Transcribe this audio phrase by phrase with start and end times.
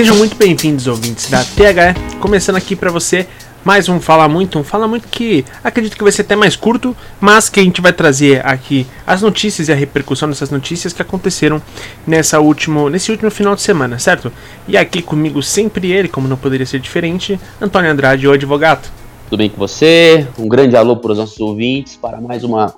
[0.00, 3.26] Sejam muito bem-vindos, ouvintes da THE, começando aqui para você
[3.62, 6.96] mais um Fala Muito, um Fala Muito que acredito que vai ser até mais curto,
[7.20, 11.02] mas que a gente vai trazer aqui as notícias e a repercussão dessas notícias que
[11.02, 11.60] aconteceram
[12.06, 14.32] nessa último, nesse último final de semana, certo?
[14.66, 18.90] E aqui comigo sempre ele, como não poderia ser diferente, Antônio Andrade, o advogado.
[19.28, 20.26] Tudo bem com você?
[20.38, 22.74] Um grande alô para os nossos ouvintes para mais uma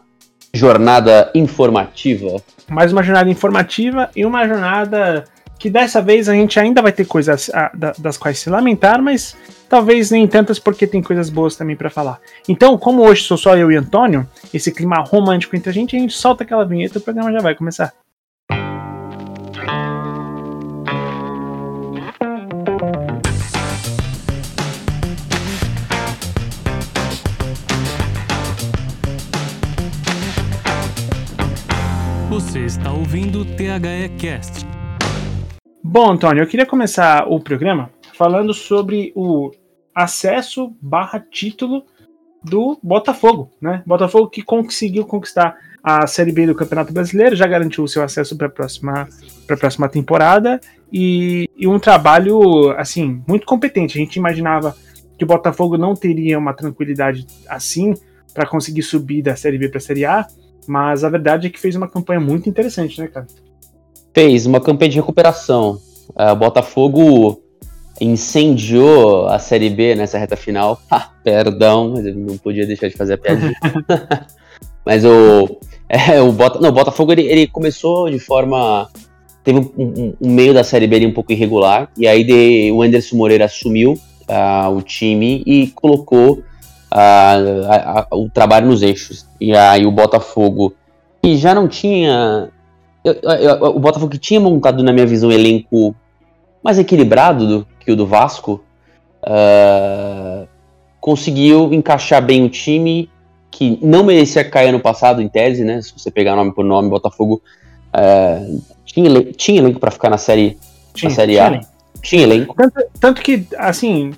[0.53, 2.43] jornada informativa.
[2.69, 5.25] Mais uma jornada informativa e uma jornada
[5.63, 9.37] que dessa vez a gente ainda vai ter coisas ah, das quais se lamentar, mas
[9.69, 12.19] talvez nem tantas porque tem coisas boas também para falar.
[12.49, 16.01] Então, como hoje sou só eu e Antônio, esse clima romântico entre a gente, a
[16.01, 17.93] gente solta aquela vinheta e o programa já vai começar.
[32.29, 34.72] Você está ouvindo o THE Cast
[35.93, 39.51] Bom, Antônio, eu queria começar o programa falando sobre o
[39.95, 41.85] acesso barra título
[42.43, 43.83] do Botafogo, né?
[43.85, 45.55] Botafogo que conseguiu conquistar
[45.85, 49.07] a Série B do Campeonato Brasileiro, já garantiu o seu acesso para a próxima,
[49.47, 50.59] próxima temporada
[50.91, 53.99] e, e, um trabalho, assim, muito competente.
[53.99, 54.75] A gente imaginava
[55.19, 57.93] que o Botafogo não teria uma tranquilidade assim
[58.33, 60.27] para conseguir subir da Série B para a Série A,
[60.67, 63.27] mas a verdade é que fez uma campanha muito interessante, né, cara?
[64.15, 65.79] Fez uma campanha de recuperação.
[66.17, 67.41] É, o Botafogo
[68.01, 70.81] incendiou a Série B nessa reta final.
[70.91, 73.55] Ah, perdão, não podia deixar de fazer a piadinha.
[74.85, 78.89] mas o, é, o, Bota, não, o Botafogo ele, ele começou de forma.
[79.45, 82.83] Teve um, um, um, meio da Série B um pouco irregular, e aí de, o
[82.83, 86.43] Anderson Moreira assumiu uh, o time e colocou
[86.93, 89.27] uh, o trabalho nos eixos.
[89.41, 90.75] E aí o Botafogo,
[91.23, 92.51] que já não tinha
[93.05, 95.95] eu, eu, o Botafogo que tinha montado, na minha visão, um elenco
[96.63, 98.63] mais equilibrado do que o do Vasco,
[99.25, 100.47] uh,
[101.01, 103.11] conseguiu encaixar bem o time
[103.51, 105.83] que não merecia cair ano passado, em tese, né?
[105.83, 107.43] Se você pegar nome por nome, Botafogo
[107.89, 110.59] uh, tinha, tinha elenco para ficar na série,
[110.95, 111.51] tinha, na série A.
[111.51, 111.61] Tinha,
[112.03, 112.55] tinha elenco.
[112.57, 114.13] Tanto, tanto, que, assim,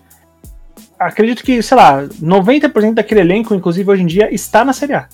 [0.98, 5.08] acredito que, sei lá, 90% daquele elenco, inclusive hoje em dia, está na série A.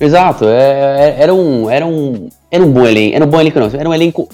[0.00, 3.16] Exato, é, é, era, um, era, um, era um bom elenco.
[3.16, 3.66] Era um bom elenco, não.
[3.66, 4.28] Era um elenco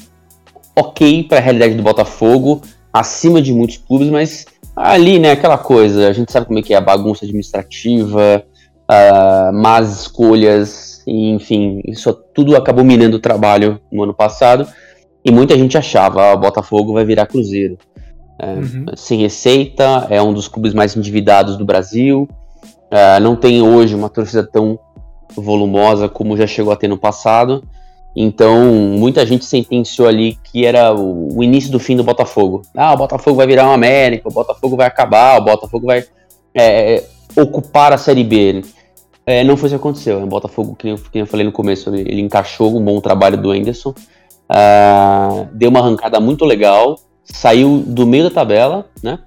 [0.76, 2.60] ok para a realidade do Botafogo,
[2.92, 4.44] acima de muitos clubes, mas
[4.76, 8.44] ali, né, aquela coisa, a gente sabe como é que é a bagunça administrativa,
[8.90, 14.68] uh, más escolhas, enfim, isso tudo acabou minando o trabalho no ano passado.
[15.24, 17.78] E muita gente achava, ah, o Botafogo vai virar Cruzeiro.
[18.38, 18.86] É, uhum.
[18.96, 22.28] Sem receita, é um dos clubes mais endividados do Brasil.
[22.90, 24.78] Uh, não tem hoje uma torcida tão
[25.36, 27.62] volumosa como já chegou a ter no passado.
[28.14, 32.62] Então, muita gente sentenciou ali que era o, o, início do fim do Botafogo.
[32.76, 36.04] Ah, o Botafogo vai virar um América, o Botafogo vai acabar, o Botafogo vai
[36.54, 37.04] é, é
[37.40, 38.62] ocupar a Série B.
[39.24, 40.22] É, não foi isso que aconteceu.
[40.22, 43.36] O Botafogo, que eu, que eu falei no começo, ele, ele, encaixou um bom trabalho
[43.36, 43.90] do Anderson.
[43.90, 49.20] Uh, deu uma arrancada muito legal, saiu do meio da tabela, né?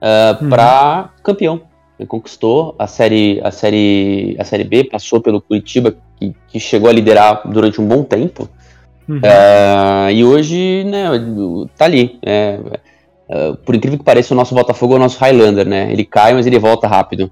[0.00, 0.48] Uh, uhum.
[0.48, 1.60] Para campeão
[2.06, 6.92] conquistou a série, a série, a série B, passou pelo Curitiba, que, que chegou a
[6.92, 8.48] liderar durante um bom tempo.
[9.08, 9.20] Uhum.
[9.22, 11.08] É, e hoje, né,
[11.76, 12.18] tá ali.
[12.24, 12.58] É,
[13.28, 15.90] é, por incrível que pareça, o nosso Botafogo é o nosso Highlander, né?
[15.92, 17.30] Ele cai, mas ele volta rápido.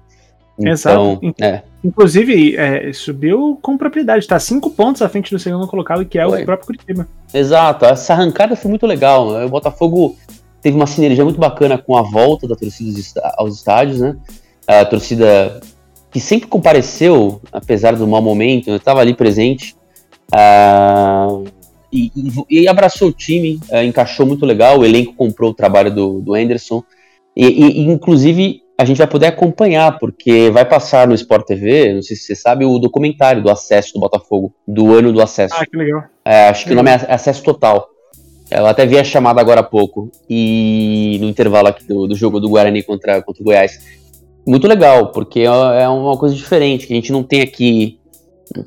[0.57, 1.35] Então, Exato.
[1.41, 1.61] É.
[1.83, 6.27] Inclusive, é, subiu com propriedade, tá cinco pontos à frente do segundo colocado, que é
[6.27, 6.41] foi.
[6.41, 7.07] o próprio Curitiba.
[7.33, 9.45] Exato, essa arrancada foi muito legal.
[9.45, 10.17] O Botafogo
[10.61, 12.99] teve uma sinergia muito bacana com a volta da torcida
[13.37, 14.17] aos estádios, né?
[14.69, 15.59] A torcida
[16.11, 19.75] que sempre compareceu, apesar do mau momento, estava ali presente.
[20.31, 21.43] Uh,
[21.91, 22.11] e,
[22.47, 24.79] e, abraçou o time, uh, encaixou muito legal.
[24.79, 26.83] O elenco comprou o trabalho do, do Anderson.
[27.35, 32.03] E, e, inclusive, a gente vai poder acompanhar, porque vai passar no Sport TV, não
[32.03, 35.55] sei se você sabe, o documentário do acesso do Botafogo, do ano do acesso.
[35.57, 36.03] Ah, que legal.
[36.23, 37.87] É, acho que, que o nome é Acesso Total.
[38.51, 42.39] Eu até vi a chamada agora há pouco, e no intervalo aqui do, do jogo
[42.39, 43.99] do Guarani contra, contra o Goiás
[44.49, 47.99] muito legal, porque é, é uma coisa diferente, que a gente não tem aqui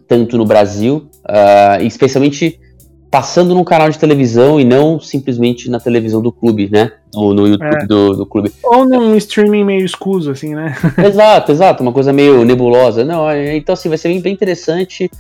[0.07, 2.61] tanto no Brasil, uh, especialmente
[3.11, 6.93] passando num canal de televisão e não simplesmente na televisão do clube, né?
[7.15, 7.87] Ou no YouTube é.
[7.87, 8.53] do, do clube.
[8.63, 10.75] Ou num streaming meio escuso, assim, né?
[11.05, 13.05] exato, exato, uma coisa meio nebulosa.
[13.05, 15.11] Não, é, então assim, vai ser bem, interessante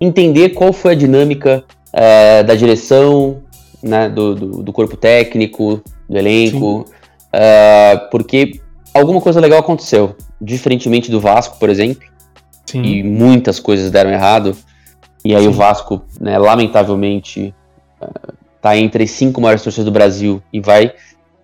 [0.00, 3.42] entender qual foi a dinâmica é, da direção,
[3.82, 6.86] né, do, do, do, corpo técnico, do elenco,
[7.34, 8.61] uh, porque
[8.94, 10.16] alguma coisa legal aconteceu.
[10.40, 12.08] Diferentemente do Vasco, por exemplo.
[12.66, 12.82] Sim.
[12.82, 14.56] E muitas coisas deram errado.
[15.24, 15.48] E aí Sim.
[15.48, 17.54] o Vasco, né, lamentavelmente,
[18.00, 20.92] uh, tá entre as cinco maiores torcidas do Brasil e vai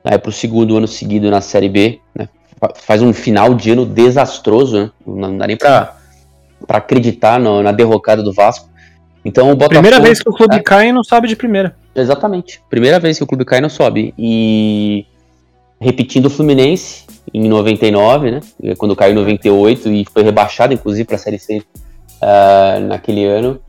[0.04, 2.28] Aí para o segundo ano seguido na Série B, né?
[2.76, 4.90] Faz um final de ano desastroso, né?
[5.06, 5.94] Não dá nem para
[6.66, 8.68] acreditar no, na derrocada do Vasco.
[9.24, 9.82] Então o Botafogo.
[9.82, 11.76] Primeira vez que o clube é, cai e não sobe de primeira.
[11.94, 12.62] Exatamente.
[12.70, 14.14] Primeira vez que o clube cai e não sobe.
[14.16, 15.04] E
[15.80, 18.40] repetindo o Fluminense em 99, né?
[18.76, 21.62] Quando caiu em 98 e foi rebaixado, inclusive, para a Série C
[22.22, 23.60] uh, naquele ano.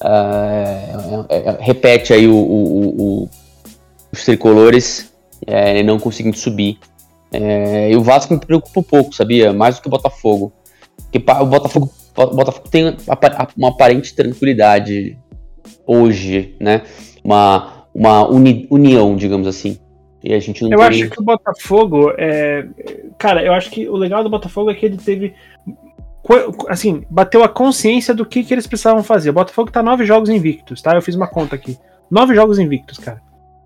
[0.00, 3.28] Uh, é, é, repete aí o, o, o,
[4.12, 5.12] os tricolores
[5.46, 6.78] é, não conseguindo subir.
[7.32, 9.52] É, e o Vasco me preocupa um pouco, sabia?
[9.52, 10.52] Mais do que o Botafogo.
[11.10, 12.96] Porque o Botafogo, o Botafogo tem
[13.56, 15.18] uma aparente tranquilidade
[15.86, 16.82] hoje, né?
[17.22, 19.78] Uma, uma uni, união, digamos assim.
[20.28, 20.86] E a gente não eu tem...
[20.86, 22.66] acho que o Botafogo é.
[23.16, 25.34] Cara, eu acho que o legal do Botafogo é que ele teve.
[26.68, 29.30] Assim, bateu a consciência do que, que eles precisavam fazer.
[29.30, 30.94] O Botafogo tá nove jogos invictos, tá?
[30.94, 31.78] Eu fiz uma conta aqui.
[32.10, 33.22] Nove jogos invictos, cara.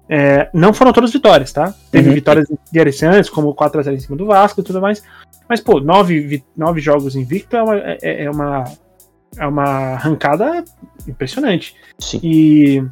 [0.09, 1.75] É, não foram todas vitórias, tá?
[1.91, 2.15] Teve uhum.
[2.15, 5.03] vitórias interessantes, como 4x0 em cima do Vasco e tudo mais.
[5.49, 8.65] Mas, pô, nove, nove jogos invictos é uma, é, é, uma,
[9.37, 9.65] é uma
[9.95, 10.63] arrancada
[11.09, 11.75] impressionante.
[11.99, 12.21] Sim.
[12.23, 12.85] E,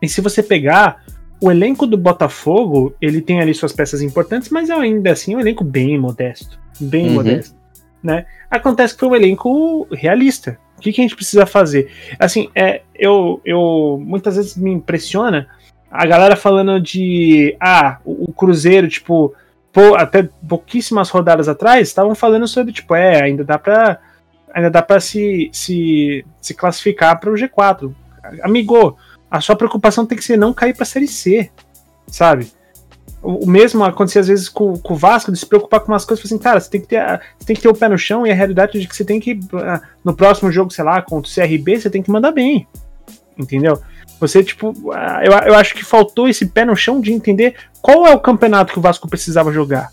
[0.00, 1.04] e se você pegar
[1.40, 5.40] o elenco do Botafogo, ele tem ali suas peças importantes, mas é ainda assim um
[5.40, 6.58] elenco bem modesto.
[6.80, 7.14] Bem uhum.
[7.14, 7.56] modesto.
[8.02, 8.26] Né?
[8.50, 10.58] Acontece que foi um elenco realista.
[10.76, 11.90] O que, que a gente precisa fazer?
[12.18, 15.48] Assim, é, eu, eu muitas vezes me impressiona
[15.90, 19.32] a galera falando de ah, o, o Cruzeiro, tipo,
[19.72, 24.00] pô, até pouquíssimas rodadas atrás, estavam falando sobre, tipo, é, ainda dá pra.
[24.52, 27.92] Ainda dá pra se, se, se classificar para o G4.
[28.42, 28.96] Amigo,
[29.34, 31.50] a sua preocupação tem que ser não cair pra Série C,
[32.06, 32.52] sabe?
[33.20, 36.24] O, mesmo acontecia às vezes com, com, o Vasco, de se preocupar com umas coisas,
[36.24, 37.00] assim, cara, você tem, que ter,
[37.36, 39.18] você tem que ter o pé no chão e a realidade de que você tem
[39.18, 42.68] que, ah, no próximo jogo, sei lá, contra o CRB, você tem que mandar bem,
[43.36, 43.80] entendeu?
[44.20, 44.72] Você, tipo,
[45.24, 48.72] eu, eu acho que faltou esse pé no chão de entender qual é o campeonato
[48.72, 49.90] que o Vasco precisava jogar.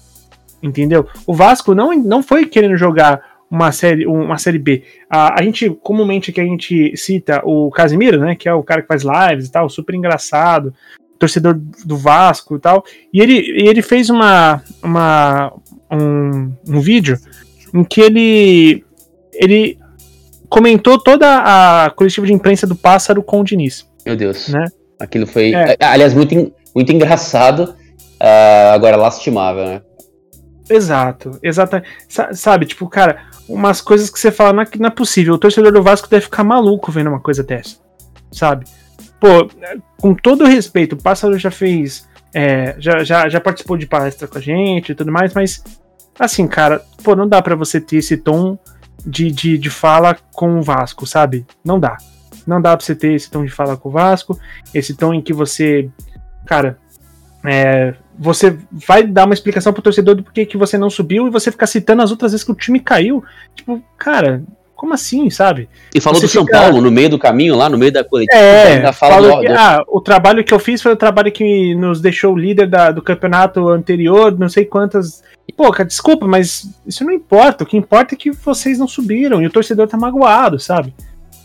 [0.61, 1.07] Entendeu?
[1.25, 4.83] O Vasco não, não foi querendo jogar uma série, uma série B.
[5.09, 8.33] A, a gente, comumente que a gente cita o Casimiro, né?
[8.33, 10.73] Que é o cara que faz lives e tal, super engraçado,
[11.19, 12.85] torcedor do Vasco e tal.
[13.13, 13.37] E ele,
[13.67, 15.53] ele fez uma, uma,
[15.91, 17.19] um, um vídeo
[17.73, 18.85] em que ele,
[19.33, 19.77] ele
[20.47, 23.85] comentou toda a coletiva de imprensa do Pássaro com o Diniz.
[24.05, 24.47] Meu Deus.
[24.47, 24.65] Né?
[24.97, 25.75] Aquilo foi, é.
[25.81, 27.75] aliás, muito, muito engraçado,
[28.21, 29.81] uh, agora lastimável, né?
[30.69, 31.81] Exato, exato.
[32.33, 35.33] Sabe, tipo, cara, umas coisas que você fala, não é, não é possível.
[35.33, 37.77] O torcedor do Vasco deve ficar maluco vendo uma coisa dessa,
[38.31, 38.65] sabe?
[39.19, 39.49] Pô,
[39.97, 42.09] com todo respeito, o Pássaro já fez.
[42.33, 45.61] É, já, já, já participou de palestra com a gente e tudo mais, mas
[46.17, 48.57] assim, cara, pô, não dá para você ter esse tom
[49.05, 51.45] de, de, de fala com o Vasco, sabe?
[51.63, 51.97] Não dá.
[52.47, 54.39] Não dá pra você ter esse tom de fala com o Vasco,
[54.73, 55.89] esse tom em que você,
[56.45, 56.77] cara,
[57.45, 61.31] é, você vai dar uma explicação pro torcedor do porquê que você não subiu e
[61.31, 63.23] você ficar citando as outras vezes que o time caiu.
[63.55, 64.43] Tipo, cara,
[64.75, 65.67] como assim, sabe?
[65.91, 68.39] E falou você do São Paulo no meio do caminho, lá no meio da coletiva.
[68.39, 69.53] É, ainda fala do, que, do...
[69.57, 73.01] ah, o trabalho que eu fiz foi o trabalho que nos deixou líder da, do
[73.01, 75.23] campeonato anterior, não sei quantas.
[75.57, 77.63] Pô, cara, desculpa, mas isso não importa.
[77.63, 80.93] O que importa é que vocês não subiram e o torcedor tá magoado, sabe?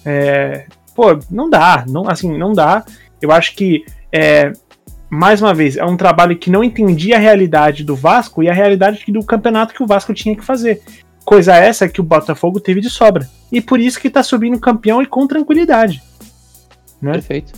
[0.05, 2.85] É, pô, não dá, não, assim, não dá.
[3.21, 4.53] Eu acho que, é,
[5.09, 8.53] mais uma vez, é um trabalho que não entendia a realidade do Vasco e a
[8.53, 10.83] realidade do campeonato que o Vasco tinha que fazer.
[11.25, 13.29] Coisa essa que o Botafogo teve de sobra.
[13.51, 16.03] E por isso que tá subindo campeão e com tranquilidade.
[17.01, 17.13] Né?
[17.13, 17.53] Perfeito.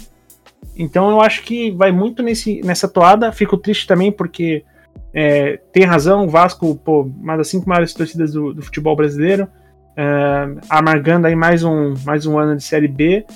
[0.77, 3.33] Então eu acho que vai muito nesse, nessa toada.
[3.33, 4.65] Fico triste também porque
[5.13, 9.49] é, tem razão, o Vasco, pô, uma das cinco maiores torcidas do, do futebol brasileiro
[9.99, 13.27] é, amargando aí mais um, mais um ano de Série B.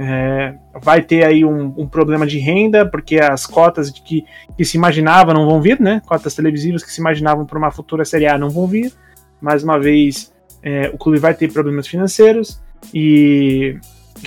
[0.00, 4.24] É, vai ter aí um, um, problema de renda, porque as cotas de que,
[4.56, 6.00] que se imaginava não vão vir, né?
[6.06, 8.92] Cotas televisivas que se imaginavam para uma futura Série A não vão vir.
[9.40, 12.62] Mais uma vez, é, o clube vai ter problemas financeiros.
[12.94, 13.76] E,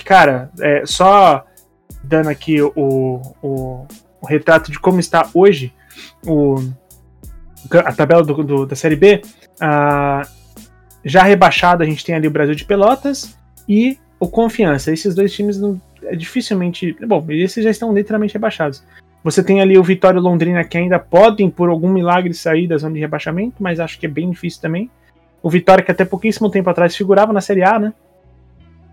[0.04, 1.42] cara, é, só
[2.04, 3.86] dando aqui o, o,
[4.20, 5.72] o, retrato de como está hoje
[6.26, 6.56] o,
[7.78, 9.22] a tabela do, do da Série B.
[9.54, 10.28] Uh,
[11.04, 13.36] já rebaixado, a gente tem ali o Brasil de Pelotas
[13.68, 14.92] e o Confiança.
[14.92, 16.96] Esses dois times não, é dificilmente.
[17.04, 18.84] Bom, esses já estão literalmente rebaixados.
[19.24, 22.76] Você tem ali o Vitória e Londrina que ainda podem, por algum milagre, sair da
[22.76, 24.88] zona de rebaixamento, mas acho que é bem difícil também.
[25.42, 27.92] O Vitória, que até pouquíssimo tempo atrás figurava na Série A, né?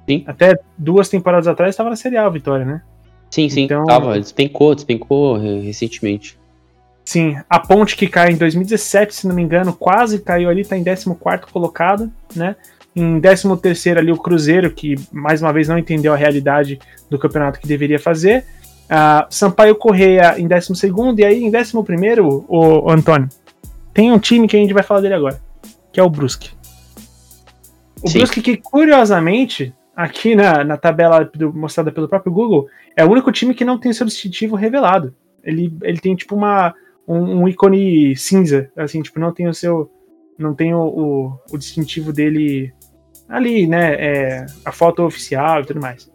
[0.07, 0.23] Sim.
[0.25, 2.81] Até duas temporadas atrás estava na Série A o Vitória, né?
[3.29, 3.65] Sim, sim.
[3.65, 6.39] Então, tava, despencou, despencou recentemente.
[7.05, 10.75] Sim, a Ponte que cai em 2017, se não me engano, quase caiu ali, tá
[10.75, 11.05] em 14
[11.51, 12.55] colocado, né?
[12.95, 16.79] Em 13 ali o Cruzeiro, que mais uma vez não entendeu a realidade
[17.09, 18.45] do campeonato que deveria fazer.
[18.85, 20.73] Uh, Sampaio Correia em 12
[21.17, 23.29] e aí em 11 o, o Antônio.
[23.93, 25.39] Tem um time que a gente vai falar dele agora,
[25.91, 26.51] que é o Brusque.
[28.01, 28.19] O Sim.
[28.19, 33.31] Brusque que, curiosamente, aqui na, na tabela do, mostrada pelo próprio Google, é o único
[33.31, 35.13] time que não tem substitutivo revelado.
[35.43, 36.73] Ele, ele tem tipo uma,
[37.07, 39.91] um, um ícone cinza, assim, tipo, não tem o seu.
[40.37, 42.73] Não tem o, o, o distintivo dele
[43.29, 43.93] ali, né?
[43.93, 46.09] É, a foto oficial e tudo mais.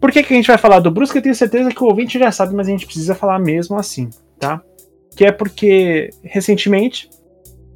[0.00, 1.18] Por que, que a gente vai falar do Brusque?
[1.18, 4.10] Eu tenho certeza que o ouvinte já sabe, mas a gente precisa falar mesmo assim,
[4.38, 4.60] tá?
[5.16, 7.08] Que é porque, recentemente,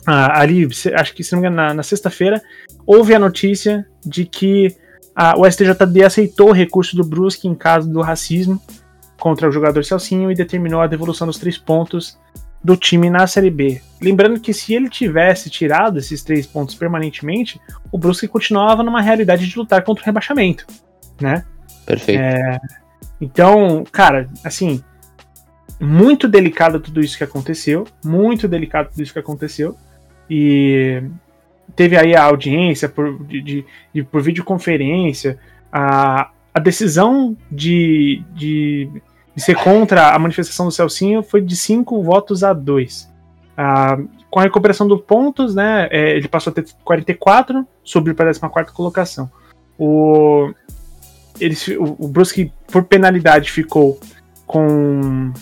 [0.06, 2.42] ali, acho que se não me engano, na, na sexta-feira,
[2.86, 4.76] houve a notícia de que
[5.14, 8.60] a, o STJD aceitou o recurso do Brusque em caso do racismo
[9.18, 12.18] contra o jogador Celcinho e determinou a devolução dos três pontos
[12.62, 13.80] do time na Série B.
[14.00, 19.48] Lembrando que se ele tivesse tirado esses três pontos permanentemente, o Brusque continuava numa realidade
[19.48, 20.66] de lutar contra o rebaixamento,
[21.20, 21.44] né?
[21.86, 22.20] Perfeito.
[22.20, 22.58] É,
[23.20, 24.82] então, cara, assim,
[25.80, 29.76] muito delicado tudo isso que aconteceu, muito delicado tudo isso que aconteceu,
[30.28, 31.02] e
[31.74, 35.38] teve aí a audiência por, de, de por videoconferência,
[35.72, 38.90] a, a decisão de, de,
[39.40, 43.10] de, ser contra a manifestação do Celcinho foi de 5 votos a 2.
[43.56, 43.98] Ah,
[44.30, 48.34] com a recuperação dos pontos, né, é, ele passou a ter 44, subiu para a
[48.34, 49.30] 14 colocação.
[49.78, 50.52] O,
[51.40, 53.98] eles, o, o Brusque, por penalidade, ficou
[54.46, 55.32] com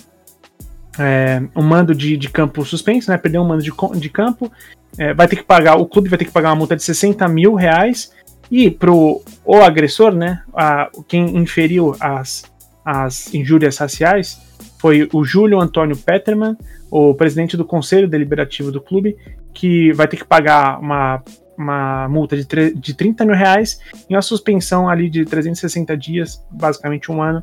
[0.98, 3.16] é, um mando de, de campo suspenso, né?
[3.16, 4.50] Perdeu um mando de, de campo.
[4.96, 7.26] É, vai ter que pagar, o clube vai ter que pagar uma multa de 60
[7.28, 8.12] mil reais.
[8.50, 10.42] E pro o agressor, né?
[10.54, 12.44] A, quem inferiu as,
[12.90, 14.40] as injúrias raciais
[14.78, 16.56] foi o Júlio Antônio Peterman,
[16.90, 19.14] o presidente do conselho deliberativo do clube,
[19.52, 21.22] que vai ter que pagar uma
[21.58, 27.10] uma multa de, de 30 mil reais e uma suspensão ali de 360 dias, basicamente
[27.10, 27.42] um ano,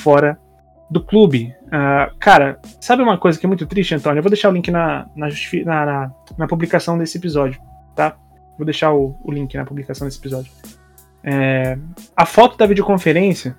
[0.00, 0.36] fora
[0.90, 1.54] do clube.
[1.66, 4.18] Uh, cara, sabe uma coisa que é muito triste, Antônio?
[4.18, 5.28] Eu vou deixar o link na, na,
[5.64, 7.62] na, na, na publicação desse episódio,
[7.94, 8.16] tá?
[8.58, 10.52] Vou deixar o, o link na publicação desse episódio.
[11.22, 11.78] É,
[12.16, 13.56] a foto da videoconferência,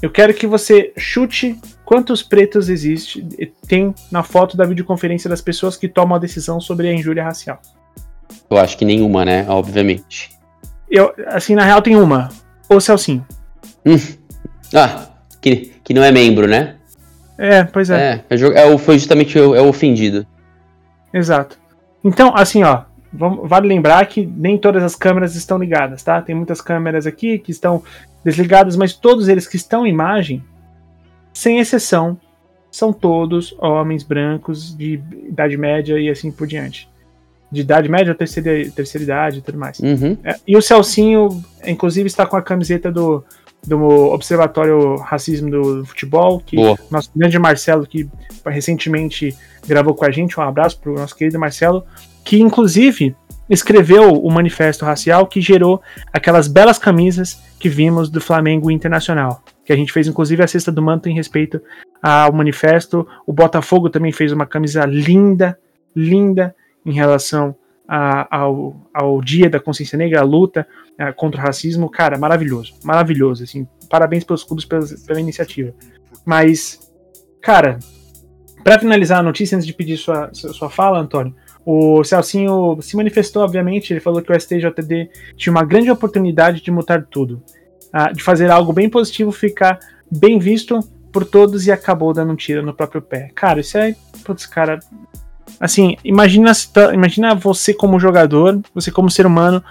[0.00, 3.26] eu quero que você chute quantos pretos existe
[3.66, 7.60] tem na foto da videoconferência das pessoas que tomam a decisão sobre a injúria racial.
[8.50, 9.44] Eu acho que nenhuma, né?
[9.48, 10.30] Obviamente.
[10.90, 12.28] Eu, assim, na real tem uma.
[12.68, 13.26] O Celcinho.
[13.84, 13.98] Hum.
[14.74, 15.08] Ah,
[15.40, 16.76] que, que não é membro, né?
[17.36, 18.24] É, pois é.
[18.28, 20.26] É, é, o, foi justamente o, é o ofendido.
[21.12, 21.58] Exato.
[22.04, 26.20] Então, assim, ó, vamos, vale lembrar que nem todas as câmeras estão ligadas, tá?
[26.20, 27.82] Tem muitas câmeras aqui que estão
[28.24, 30.42] desligadas, mas todos eles que estão em imagem,
[31.32, 32.18] sem exceção,
[32.70, 36.88] são todos homens brancos de idade média e assim por diante
[37.50, 39.78] de idade média, terceira, terceira idade e tudo mais.
[39.80, 40.16] Uhum.
[40.22, 43.24] É, e o Celcinho, inclusive, está com a camiseta do,
[43.66, 43.80] do
[44.12, 46.78] Observatório Racismo do Futebol, que Boa.
[46.90, 48.08] nosso grande Marcelo, que
[48.46, 51.84] recentemente gravou com a gente, um abraço para o nosso querido Marcelo,
[52.22, 53.16] que inclusive
[53.48, 59.42] escreveu o manifesto racial que gerou aquelas belas camisas que vimos do Flamengo Internacional.
[59.64, 61.60] Que a gente fez, inclusive, a cesta do manto em respeito
[62.02, 63.06] ao manifesto.
[63.26, 65.58] O Botafogo também fez uma camisa linda,
[65.94, 67.54] linda, em relação
[67.88, 70.66] a, ao, ao Dia da Consciência Negra, a luta
[70.98, 75.72] a, contra o racismo, cara, maravilhoso, maravilhoso, assim, parabéns pelos clubes pela, iniciativa.
[76.24, 76.78] Mas,
[77.40, 77.78] cara,
[78.62, 81.34] para finalizar a notícia, antes de pedir sua, sua fala, Antônio,
[81.70, 86.70] o Celcinho se manifestou, obviamente, ele falou que o STJD tinha uma grande oportunidade de
[86.70, 87.42] mudar tudo,
[87.94, 89.78] uh, de fazer algo bem positivo ficar
[90.10, 90.80] bem visto
[91.12, 93.30] por todos e acabou dando um tiro no próprio pé.
[93.34, 93.94] Cara, isso é,
[94.24, 94.80] putz, cara,
[95.60, 96.52] Assim, imagina,
[96.94, 99.62] imagina você como jogador, você como ser humano,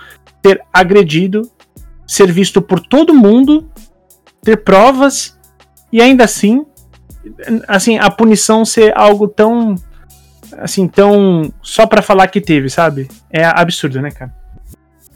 [0.42, 1.50] ter agredido,
[2.06, 3.72] ser visto por todo mundo,
[4.44, 5.38] ter provas
[5.92, 6.66] e ainda assim,
[7.68, 9.75] assim, a punição ser algo tão
[10.54, 13.08] assim, tão só para falar que teve, sabe?
[13.32, 14.34] É absurdo, né, cara?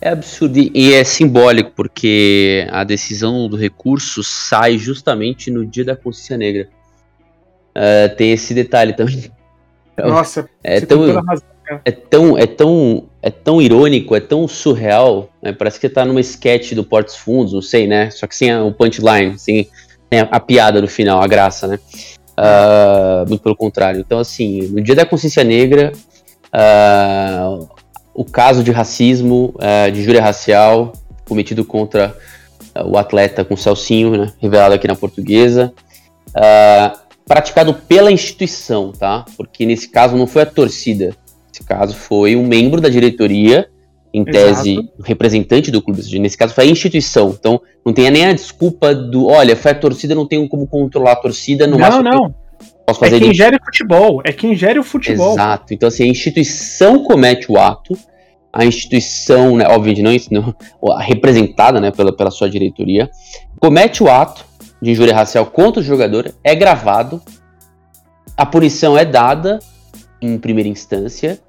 [0.01, 5.95] É absurdo e é simbólico porque a decisão do recurso sai justamente no dia da
[5.95, 6.67] consciência negra.
[7.69, 9.31] Uh, tem esse detalhe também.
[9.97, 11.05] Nossa, é tão,
[11.85, 15.53] é tão, é tão, é tão irônico, é tão surreal, né?
[15.53, 18.09] Parece que tá numa sketch do Portos Fundos, não sei, né?
[18.09, 19.69] Só que sem o punchline, sem,
[20.11, 21.79] sem a, a, piada no final, a graça, né?
[22.31, 23.99] Uh, muito pelo contrário.
[23.99, 25.91] Então, assim, no Dia da Consciência Negra,
[26.53, 27.67] uh,
[28.13, 30.93] o caso de racismo, uh, de júria racial
[31.27, 32.15] cometido contra
[32.85, 34.33] o atleta com Celcinho, né?
[34.39, 35.73] Revelado aqui na portuguesa.
[36.29, 39.25] Uh, praticado pela instituição, tá?
[39.37, 41.15] Porque nesse caso não foi a torcida,
[41.47, 43.69] nesse caso foi um membro da diretoria
[44.13, 44.89] em tese, Exato.
[45.03, 46.01] representante do clube.
[46.19, 47.35] Nesse caso, foi a instituição.
[47.37, 51.13] Então, não tem nem a desculpa do, olha, foi a torcida, não tenho como controlar
[51.13, 51.65] a torcida.
[51.65, 52.35] No não, não.
[52.85, 54.21] Posso fazer é quem gere o futebol.
[54.25, 55.33] É quem gere o futebol.
[55.33, 55.73] Exato.
[55.73, 57.97] Então, assim, a instituição comete o ato.
[58.51, 60.53] A instituição, né, obviamente, não,
[60.83, 63.09] não representada né, pela, pela sua diretoria,
[63.61, 64.43] comete o ato
[64.81, 67.21] de injúria racial contra o jogador, é gravado,
[68.35, 69.59] a punição é dada
[70.21, 71.39] em primeira instância,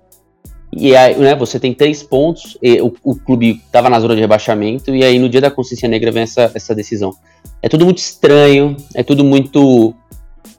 [0.75, 4.95] e aí, né, você tem três pontos, o, o, clube estava na zona de rebaixamento,
[4.95, 7.13] e aí no dia da consciência negra vem essa, essa decisão.
[7.61, 9.95] É tudo muito estranho, é tudo muito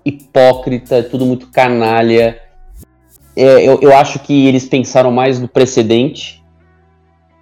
[0.05, 2.39] hipócrita, é tudo muito canalha.
[3.35, 6.43] É, eu, eu acho que eles pensaram mais no precedente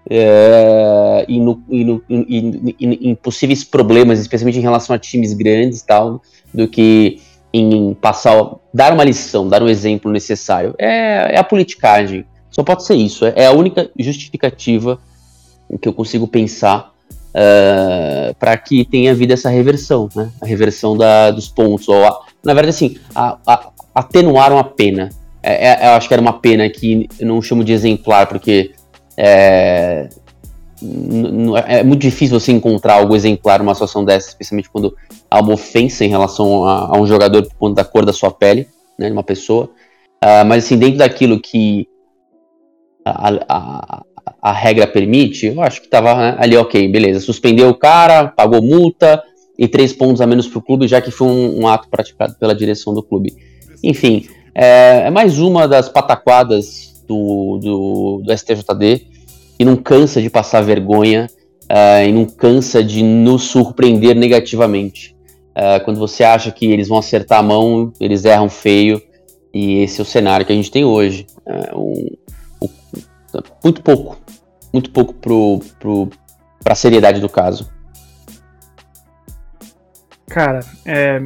[0.10, 5.34] é, e, no, e, no, e, e, em possíveis problemas, especialmente em relação a times
[5.34, 6.22] grandes tal,
[6.54, 7.22] do que
[7.54, 10.74] em passar, dar uma lição, dar um exemplo necessário.
[10.78, 12.25] É, é a politicagem.
[12.51, 13.25] Só pode ser isso.
[13.25, 15.00] É, é a única justificativa
[15.81, 20.29] que eu consigo pensar uh, é, para que tenha havido essa reversão, né?
[20.41, 21.88] A reversão da, dos pontos.
[21.88, 25.10] Ou a, na verdade, assim, a, a, atenuaram a pena.
[25.41, 28.74] É, é, eu acho que era uma pena que eu não chamo de exemplar, porque
[29.17, 30.10] é,
[31.67, 34.96] é muito difícil você encontrar algo exemplar numa situação dessa, especialmente quando
[35.29, 38.29] há uma ofensa em relação a, a um jogador por conta da cor da sua
[38.29, 38.67] pele,
[39.00, 39.70] né, de uma pessoa.
[40.24, 41.88] Uh, mas assim, dentro daquilo que
[43.05, 44.03] a, a,
[44.41, 47.20] a regra permite, eu acho que estava né, ali ok, beleza.
[47.20, 49.22] Suspendeu o cara, pagou multa
[49.58, 52.36] e três pontos a menos para o clube, já que foi um, um, ato praticado
[52.39, 53.36] pela direção do clube.
[53.84, 59.05] Enfim, é, é mais uma das pataquadas do, do, do, STJD
[59.58, 61.27] que não cansa de passar vergonha
[61.63, 65.15] uh, e não cansa de nos surpreender negativamente.
[65.51, 69.01] Uh, quando você acha que eles vão acertar a mão, eles erram feio.
[69.53, 71.27] E esse é o cenário que a gente tem hoje.
[71.75, 72.08] Um,
[73.64, 74.18] muito pouco.
[74.74, 76.10] Muito pouco pro, pro,
[76.63, 77.72] pra seriedade do caso.
[80.30, 81.20] Cara, é.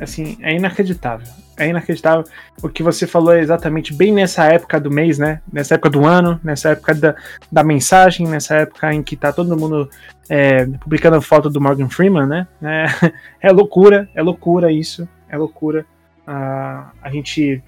[0.00, 1.26] Assim, é inacreditável.
[1.56, 2.24] É inacreditável.
[2.62, 5.40] O que você falou é exatamente bem nessa época do mês, né?
[5.50, 7.16] Nessa época do ano, nessa época da,
[7.50, 9.88] da mensagem, nessa época em que tá todo mundo
[10.28, 12.46] é, publicando foto do Morgan Freeman, né?
[12.62, 13.12] É,
[13.48, 15.08] é loucura, é loucura isso.
[15.28, 15.84] É loucura.
[16.26, 17.62] Uh, a gente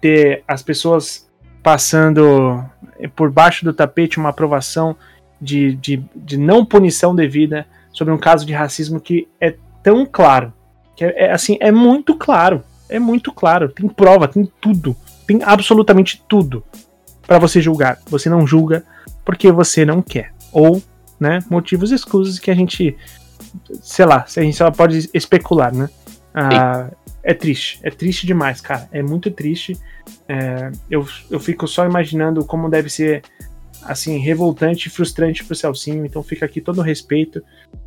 [0.00, 1.29] ter as pessoas
[1.62, 2.64] passando
[3.14, 4.96] por baixo do tapete uma aprovação
[5.40, 10.52] de, de, de não punição devida sobre um caso de racismo que é tão claro.
[10.96, 12.62] Que é, é, assim, é muito claro.
[12.88, 13.68] É muito claro.
[13.68, 14.96] Tem prova, tem tudo.
[15.26, 16.64] Tem absolutamente tudo
[17.26, 17.98] para você julgar.
[18.08, 18.84] Você não julga
[19.24, 20.32] porque você não quer.
[20.52, 20.82] Ou,
[21.18, 22.96] né, motivos exclusos que a gente.
[23.82, 25.88] Sei lá, a gente só pode especular, né?
[26.34, 26.90] Ah,
[27.22, 28.88] é triste, é triste demais, cara.
[28.92, 29.76] É muito triste.
[30.28, 33.22] É, eu, eu fico só imaginando como deve ser
[33.82, 36.04] assim, revoltante e frustrante pro Celcinho.
[36.04, 37.42] Então fica aqui todo o respeito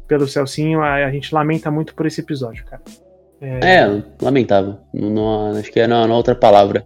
[0.07, 0.81] pelo Celcinho.
[0.81, 2.81] A, a gente lamenta muito por esse episódio, cara.
[3.41, 4.77] É, é lamentável.
[4.93, 6.83] Não, não, acho que é na, outra palavra.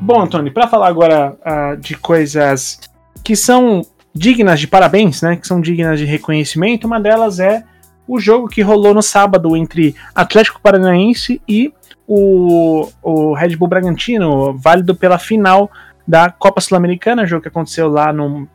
[0.00, 2.80] Bom, Antônio, para falar agora uh, de coisas
[3.24, 3.82] que são
[4.14, 5.36] dignas de parabéns, né?
[5.36, 6.86] Que são dignas de reconhecimento.
[6.86, 7.64] Uma delas é
[8.06, 11.72] o jogo que rolou no sábado entre Atlético Paranaense e
[12.06, 15.70] o, o Red Bull Bragantino, válido pela final
[16.06, 18.48] da Copa Sul-Americana, jogo que aconteceu lá no.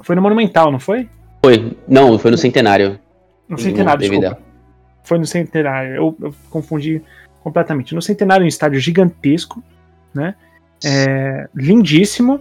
[0.00, 1.08] Foi no Monumental, não foi?
[1.44, 1.76] Foi.
[1.86, 2.98] Não, foi no Centenário.
[3.48, 4.38] No Centenário, desculpa.
[5.04, 5.94] Foi no Centenário.
[5.94, 7.02] Eu, eu, confundi
[7.42, 7.94] completamente.
[7.94, 9.62] No Centenário, um estádio gigantesco,
[10.12, 10.34] né?
[10.84, 12.40] É, lindíssimo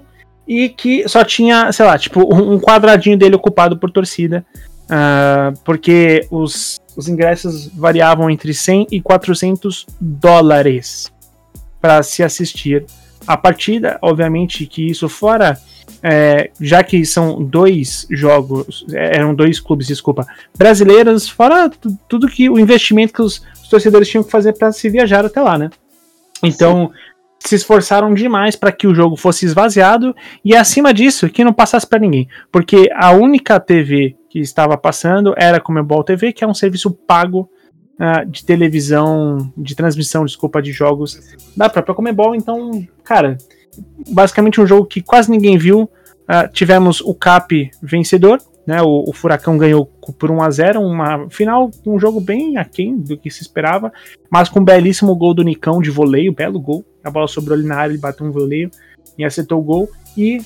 [0.52, 4.46] e que só tinha, sei lá, tipo, um quadradinho dele ocupado por torcida,
[4.84, 11.10] uh, porque os, os ingressos variavam entre 100 e 400 dólares
[11.80, 12.86] para se assistir
[13.26, 13.98] a partida.
[14.02, 15.58] Obviamente que isso fora,
[16.04, 21.72] é, já que são dois jogos, é, eram dois clubes, desculpa, brasileiros, fora
[22.10, 25.58] tudo que o investimento que os, torcedores tinham que fazer para se viajar até lá,
[25.58, 25.70] né?
[26.44, 27.11] Então, Sim
[27.44, 31.88] se esforçaram demais para que o jogo fosse esvaziado e acima disso que não passasse
[31.88, 36.48] para ninguém, porque a única TV que estava passando era a Comebol TV, que é
[36.48, 37.50] um serviço pago
[38.00, 41.20] uh, de televisão, de transmissão, desculpa, de jogos
[41.58, 42.36] da própria Comebol.
[42.36, 43.38] Então, cara,
[44.10, 45.90] basicamente um jogo que quase ninguém viu.
[46.22, 48.82] Uh, tivemos o Cap vencedor, né?
[48.82, 53.18] O, o, Furacão ganhou por 1 a 0 uma final, um jogo bem aquém do
[53.18, 53.92] que se esperava,
[54.30, 56.86] mas com um belíssimo gol do Nicão de voleio, belo gol.
[57.04, 58.70] A bola sobrou ali na área, ele bateu um voleio
[59.18, 59.90] e acertou o gol.
[60.18, 60.42] E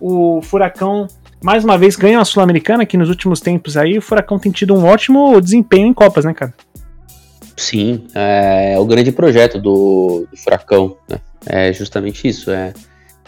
[0.00, 1.06] o Furacão,
[1.42, 4.74] mais uma vez, ganha a Sul-Americana, que nos últimos tempos aí o Furacão tem tido
[4.74, 6.52] um ótimo desempenho em Copas, né, cara?
[7.56, 10.96] Sim, é, o grande projeto do, do Furacão.
[11.08, 11.20] Né?
[11.46, 12.50] É justamente isso.
[12.50, 12.72] É,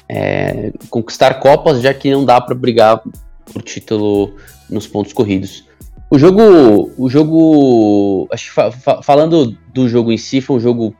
[0.08, 3.02] é, conquistar Copas, já que não dá para brigar
[3.52, 4.34] por título
[4.68, 5.64] nos pontos corridos.
[6.10, 10.60] O jogo, o jogo, acho que fa fa falando do jogo em si, foi um
[10.60, 10.94] jogo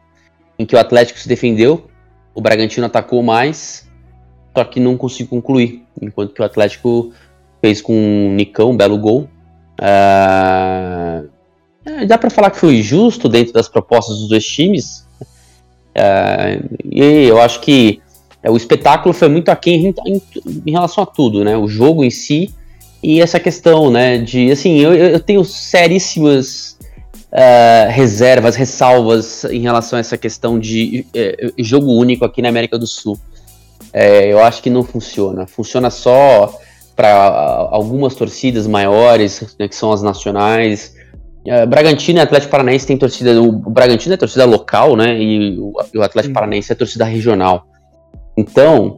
[0.58, 1.88] em que o Atlético se defendeu,
[2.34, 3.88] o Bragantino atacou mais,
[4.56, 7.12] só que não conseguiu concluir, enquanto que o Atlético
[7.60, 9.28] fez com um Nicão um belo gol.
[9.80, 11.28] Uh,
[12.06, 15.06] dá para falar que foi justo dentro das propostas dos dois times.
[15.96, 18.00] Uh, e eu acho que
[18.42, 20.22] é, o espetáculo foi muito aquém em, em,
[20.66, 21.56] em, relação a tudo, né?
[21.56, 22.54] O jogo em si
[23.02, 24.18] e essa questão, né?
[24.18, 26.75] De assim, eu, eu tenho seríssimas
[27.32, 32.78] uh, reservas, ressalvas em relação a essa questão de uh, jogo único aqui na América
[32.78, 33.18] do Sul.
[33.92, 35.46] É, eu acho que não funciona.
[35.46, 36.58] Funciona só
[36.94, 40.94] para algumas torcidas maiores, né, que são as nacionais.
[41.46, 43.40] Uh, Bragantino e Atlético Paranaense tem torcida.
[43.40, 45.18] O Bragantino é torcida local, né?
[45.18, 47.66] E o, o Atlético Paranaense é torcida regional.
[48.36, 48.96] Então,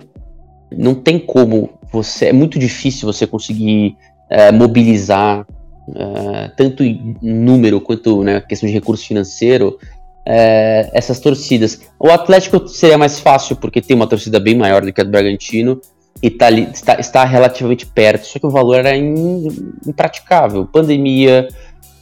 [0.77, 2.27] não tem como você.
[2.27, 3.97] É muito difícil você conseguir
[4.31, 5.47] é, mobilizar
[5.95, 9.79] é, tanto em número quanto né, questão de recurso financeiro
[10.27, 11.81] é, essas torcidas.
[11.99, 15.11] O Atlético seria mais fácil porque tem uma torcida bem maior do que a do
[15.11, 15.81] Bragantino
[16.23, 20.67] e tá ali, está, está relativamente perto, só que o valor era impraticável.
[20.67, 21.49] Pandemia,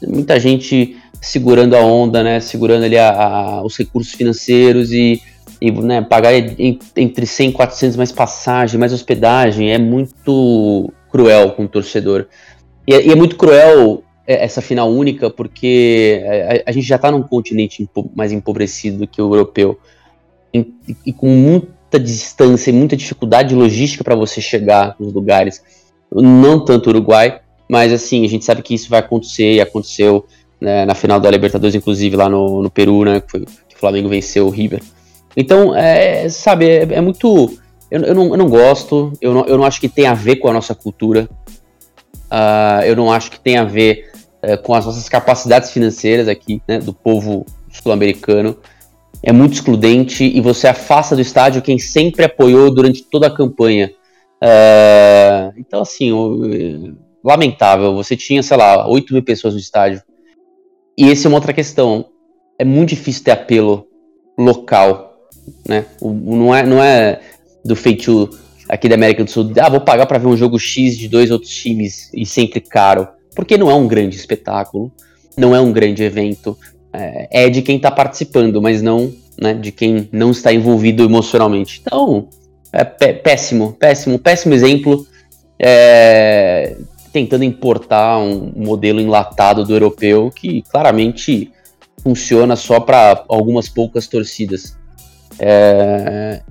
[0.03, 5.23] muita gente segurando a onda, né, segurando ali a, a, os recursos financeiros e
[5.61, 11.65] e né, pagar entre 100 e 400 mais passagem, mais hospedagem, é muito cruel com
[11.65, 12.27] o torcedor.
[12.87, 16.23] E é, e é muito cruel é, essa final única, porque
[16.67, 19.79] a, a gente já está num continente mais empobrecido do que o europeu,
[20.53, 20.67] e,
[21.07, 25.63] e com muita distância e muita dificuldade logística para você chegar nos lugares.
[26.11, 30.25] Não tanto o Uruguai, mas assim, a gente sabe que isso vai acontecer e aconteceu
[30.61, 33.79] né, na final da Libertadores, inclusive lá no, no Peru, né, que, foi, que o
[33.79, 34.83] Flamengo venceu o River.
[35.37, 37.53] Então, é, sabe, é, é muito.
[37.91, 40.37] Eu, eu, não, eu não gosto, eu não, eu não acho que tem a ver
[40.37, 41.29] com a nossa cultura,
[42.31, 44.11] uh, eu não acho que tem a ver
[44.43, 48.57] uh, com as nossas capacidades financeiras aqui, né, do povo sul-americano.
[49.23, 53.91] É muito excludente e você afasta do estádio quem sempre apoiou durante toda a campanha.
[54.43, 56.13] Uh, então, assim,
[57.25, 57.95] lamentável.
[57.95, 60.03] Você tinha, sei lá, 8 mil pessoas no estádio.
[60.97, 62.07] E essa é uma outra questão.
[62.59, 63.87] É muito difícil ter apelo
[64.39, 65.07] local
[65.69, 65.87] né?
[66.01, 67.21] O, não, é, não é
[67.65, 68.29] do feitio
[68.69, 71.31] aqui da América do Sul, ah, vou pagar para ver um jogo X de dois
[71.31, 74.93] outros times e sempre caro, porque não é um grande espetáculo,
[75.37, 76.57] não é um grande evento,
[76.93, 81.81] é, é de quem está participando, mas não né, de quem não está envolvido emocionalmente.
[81.83, 82.29] Então,
[82.73, 85.07] é péssimo, péssimo, péssimo exemplo.
[85.59, 86.77] É,
[87.13, 91.51] tentando importar um modelo enlatado do europeu que claramente
[92.03, 94.77] funciona só para algumas poucas torcidas.
[95.39, 96.43] É,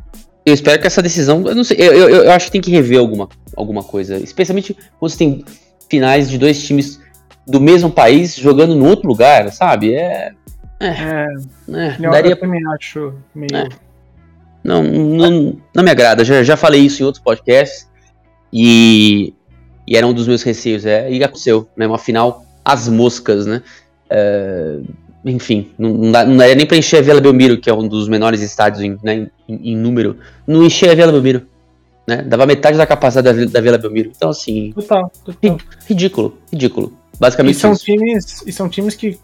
[0.45, 1.43] eu espero que essa decisão.
[1.47, 3.27] Eu não sei, eu, eu, eu, acho que tem que rever alguma,
[3.57, 4.17] alguma coisa.
[4.17, 5.43] Especialmente quando você tem
[5.89, 6.99] finais de dois times
[7.47, 9.95] do mesmo país jogando no outro lugar, sabe?
[9.95, 10.31] É.
[10.79, 10.87] É.
[10.87, 11.27] é,
[11.69, 12.31] é eu, daria...
[12.31, 13.55] eu também acho meio.
[13.55, 13.67] É.
[14.63, 16.23] Não, não, não me agrada.
[16.23, 17.89] Já, já falei isso em outros podcasts.
[18.53, 19.33] E,
[19.87, 20.85] e era um dos meus receios.
[20.85, 21.87] É, e aconteceu, né?
[21.87, 23.63] Uma final às moscas, né?
[24.09, 24.79] É,
[25.25, 27.87] enfim, não, não, dá, não daria nem pra encher a Vila Belmiro, que é um
[27.87, 30.17] dos menores estádios em, né, em, em número.
[30.45, 31.47] Não encher a Vila Belmiro.
[32.07, 32.21] Né?
[32.21, 34.11] Dava metade da capacidade da, da Vila Belmiro.
[34.15, 34.71] Então, assim.
[34.73, 35.57] Total, total.
[35.87, 36.93] Ridículo, ridículo.
[37.19, 37.85] Basicamente e são isso.
[37.85, 39.17] Times, e são times que,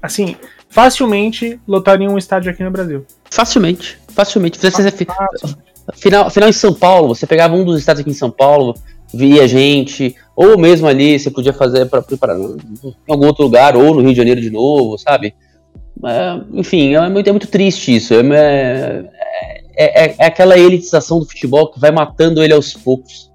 [0.00, 0.36] assim,
[0.68, 3.04] facilmente lotariam um estádio aqui no Brasil.
[3.30, 4.58] Facilmente, facilmente.
[4.58, 5.56] Fácil,
[5.94, 8.74] final, final em São Paulo, você pegava um dos estádios aqui em São Paulo,
[9.12, 12.02] via gente, ou mesmo ali você podia fazer para
[12.38, 12.56] em
[13.08, 15.34] algum outro lugar, ou no Rio de Janeiro de novo, sabe?
[16.04, 18.14] É, enfim, é muito, é muito triste isso.
[18.14, 19.04] É,
[19.76, 23.30] é, é, é, aquela elitização do futebol que vai matando ele aos poucos.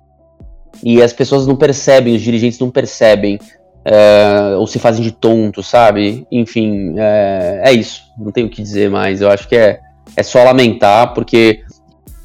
[0.84, 3.40] E as pessoas não percebem, os dirigentes não percebem,
[3.84, 6.26] é, ou se fazem de tonto, sabe?
[6.32, 8.04] Enfim, é, é isso.
[8.18, 9.22] Não tenho o que dizer mais.
[9.22, 9.80] Eu acho que é,
[10.16, 11.62] é só lamentar, porque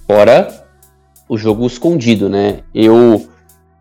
[0.06, 0.48] fora
[1.28, 2.58] o jogo escondido, né?
[2.74, 3.29] Eu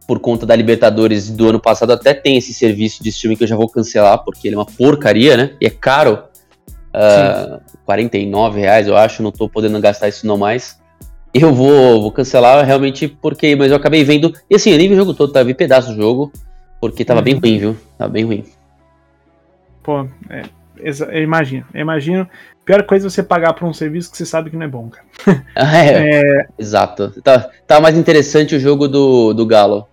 [0.10, 3.48] por conta da Libertadores do ano passado, até tem esse serviço de streaming que eu
[3.48, 5.52] já vou cancelar, porque ele é uma porcaria, né?
[5.62, 6.24] E é caro.
[6.88, 10.82] Uh, 49 reais, eu acho, não tô podendo gastar isso não mais.
[11.32, 13.56] Eu vou, vou cancelar realmente porque.
[13.56, 14.34] Mas eu acabei vendo.
[14.50, 15.44] E assim, eu nem vi o jogo todo, tá?
[15.44, 16.34] Vi pedaço do jogo,
[16.82, 17.26] porque tava uhum.
[17.26, 17.78] bem ruim, viu?
[17.96, 18.44] Tava bem ruim.
[19.84, 20.42] Pô, é,
[20.80, 22.28] eu imagino, eu imagino.
[22.66, 24.90] Pior coisa é você pagar por um serviço que você sabe que não é bom,
[24.90, 25.46] cara.
[25.56, 26.48] Ah, é, é...
[26.58, 27.22] Exato.
[27.22, 29.88] Tá, tá mais interessante o jogo do, do Galo.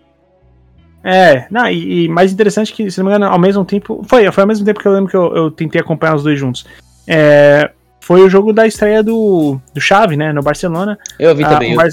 [1.09, 4.05] É, não, e, e, mais interessante que, se não me engano, ao mesmo tempo.
[4.09, 6.37] Foi, foi ao mesmo tempo que eu lembro que eu, eu tentei acompanhar os dois
[6.37, 6.67] juntos.
[7.07, 10.33] É, foi o jogo da estreia do, do Chave, né?
[10.33, 10.99] No Barcelona.
[11.17, 11.75] Eu vi ah, também.
[11.75, 11.89] Um, Bar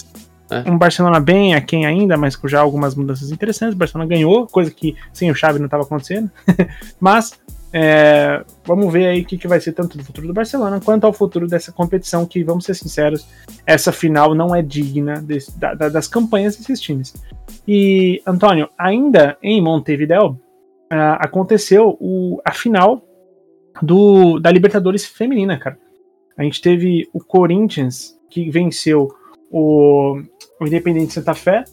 [0.50, 0.72] é.
[0.72, 3.76] um, Barcelona bem aquém ainda, mas com já algumas mudanças interessantes.
[3.76, 6.32] O Barcelona ganhou, coisa que sem o Chave não estava acontecendo.
[7.00, 7.40] mas
[7.76, 11.06] é, vamos ver aí o que, que vai ser tanto do futuro do Barcelona quanto
[11.06, 13.28] ao futuro dessa competição, que, vamos ser sinceros,
[13.66, 17.16] essa final não é digna desse, da, da, das campanhas desses times.
[17.68, 23.04] E, Antônio, ainda em Montevideo, uh, aconteceu o, a final
[23.82, 25.80] do, da Libertadores Feminina, cara.
[26.38, 29.10] A gente teve o Corinthians, que venceu
[29.50, 30.22] o,
[30.62, 31.64] o Independente Santa Fé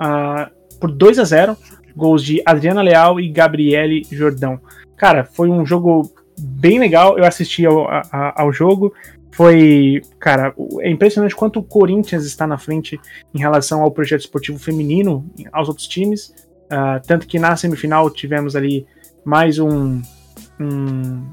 [0.00, 1.56] uh, por 2 a 0
[1.94, 4.58] gols de Adriana Leal e Gabriele Jordão.
[4.96, 7.18] Cara, foi um jogo bem legal.
[7.18, 8.92] Eu assisti ao, a, ao jogo.
[9.32, 13.00] Foi, cara, é impressionante quanto o Corinthians está na frente
[13.34, 16.32] em relação ao projeto esportivo feminino, aos outros times.
[16.66, 18.86] Uh, tanto que na semifinal tivemos ali
[19.24, 20.00] mais um,
[20.60, 21.26] um,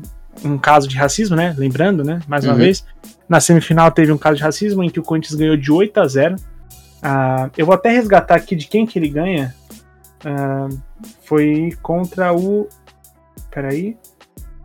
[0.43, 1.53] um, caso de racismo, né?
[1.57, 2.21] Lembrando, né?
[2.27, 2.59] Mais uma uhum.
[2.59, 2.83] vez.
[3.29, 6.07] Na semifinal teve um caso de racismo em que o Corinthians ganhou de 8 a
[6.07, 6.35] 0.
[6.35, 6.39] Uh,
[7.03, 9.53] ah, eu vou até resgatar aqui de quem que ele ganha.
[10.25, 10.75] Uh,
[11.23, 12.67] foi contra o
[13.51, 13.97] peraí.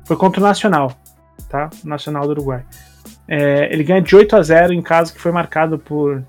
[0.05, 0.93] Foi contra o Nacional,
[1.49, 1.69] tá?
[1.85, 2.65] Nacional do Uruguai.
[3.29, 6.23] É, ele ganha de 8 a 0 em caso que foi marcado por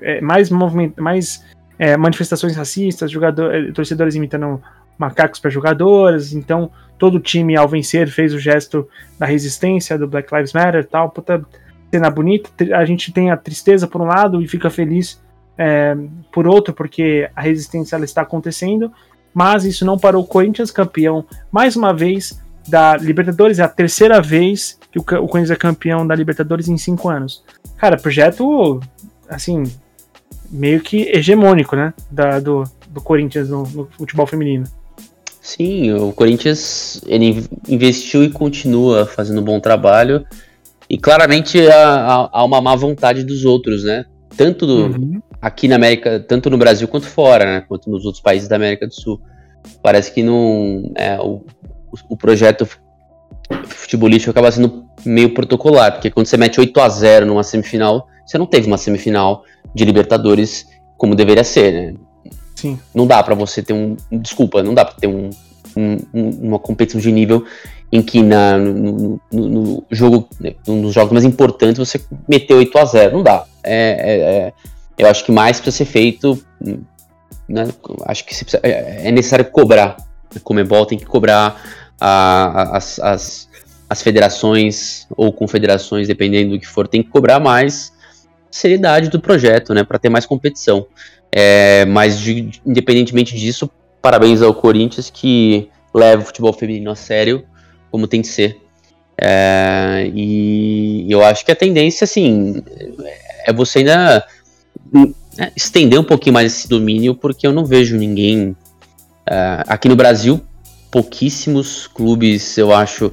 [0.00, 1.44] é, mais, mais
[1.78, 4.62] é, manifestações racistas, jogador, é, torcedores imitando
[4.98, 6.32] macacos para jogadores.
[6.34, 8.86] Então, todo o time, ao vencer, fez o gesto
[9.18, 11.10] da resistência, do Black Lives Matter tal.
[11.10, 11.44] Puta
[11.90, 12.50] cena bonita.
[12.76, 15.20] A gente tem a tristeza por um lado e fica feliz
[15.56, 15.96] é,
[16.32, 18.92] por outro, porque a resistência ela está acontecendo
[19.34, 24.20] mas isso não parou o Corinthians campeão mais uma vez da Libertadores, é a terceira
[24.20, 27.42] vez que o, Corinthians é campeão da Libertadores em cinco anos.
[27.76, 28.80] Cara, projeto,
[29.28, 29.64] assim,
[30.50, 34.64] meio que hegemônico, né, da, do, do Corinthians no, no futebol feminino.
[35.40, 40.24] Sim, o Corinthians ele investiu e continua fazendo um bom trabalho.
[40.88, 44.04] E claramente há, há uma má vontade dos outros, né?
[44.36, 47.64] Tanto do, uhum aqui na América, tanto no Brasil quanto fora, né?
[47.68, 49.20] Quanto nos outros países da América do Sul.
[49.82, 51.44] Parece que não, é, o,
[52.08, 52.66] o projeto
[53.66, 58.38] futebolístico acaba sendo meio protocolar, porque quando você mete 8 a 0 numa semifinal, você
[58.38, 61.94] não teve uma semifinal de Libertadores como deveria ser, né?
[62.54, 62.78] Sim.
[62.94, 63.96] Não dá para você ter um.
[64.12, 65.30] Desculpa, não dá pra ter um,
[65.76, 67.44] um, uma competição de nível
[67.90, 72.58] em que na, no, no, no jogo, né, um dos jogos mais importantes, você meteu
[72.58, 73.44] 8 a 0 Não dá.
[73.64, 74.52] É, é, é
[74.98, 76.42] eu acho que mais precisa ser feito.
[77.48, 77.68] Né,
[78.06, 79.96] acho que precisa, é, é necessário cobrar.
[80.34, 81.60] A Comebol tem que cobrar
[82.00, 83.48] a, as, as,
[83.88, 87.92] as federações ou confederações, dependendo do que for, tem que cobrar mais
[88.50, 90.86] seriedade do projeto, né, para ter mais competição.
[91.30, 97.44] É, mas de, independentemente disso, parabéns ao Corinthians que leva o futebol feminino a sério,
[97.90, 98.60] como tem que ser.
[99.18, 102.62] É, e eu acho que a tendência, assim,
[103.46, 104.24] é você ainda
[105.56, 110.40] estender um pouquinho mais esse domínio, porque eu não vejo ninguém uh, aqui no Brasil,
[110.90, 113.12] pouquíssimos clubes, eu acho,